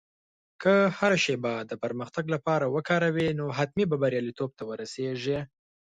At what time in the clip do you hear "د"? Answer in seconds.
1.69-1.71